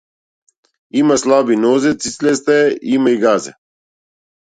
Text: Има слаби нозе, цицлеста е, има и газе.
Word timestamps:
Има 1.01 1.17
слаби 1.23 1.55
нозе, 1.65 1.91
цицлеста 2.01 2.55
е, 2.61 2.73
има 2.81 3.11
и 3.11 3.21
газе. 3.27 3.53